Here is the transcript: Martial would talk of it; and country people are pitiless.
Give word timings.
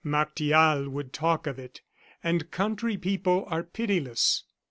Martial 0.03 0.89
would 0.89 1.13
talk 1.13 1.45
of 1.45 1.59
it; 1.59 1.81
and 2.23 2.49
country 2.49 2.97
people 2.97 3.45
are 3.49 3.61
pitiless. 3.61 4.45